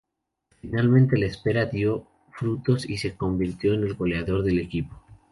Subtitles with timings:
[0.59, 4.99] Finalmente la espera dio frutos y se convirtió en el goleador del equipo.